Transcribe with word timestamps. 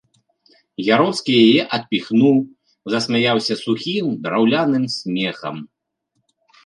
Яроцкі 0.93 1.33
яе 1.43 1.61
адпіхнуў, 1.77 2.37
засмяяўся 2.93 3.55
сухім, 3.63 4.05
драўляным 4.25 4.85
смехам. 4.99 5.55